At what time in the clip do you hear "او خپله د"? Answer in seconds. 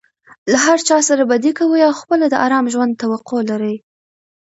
1.87-2.35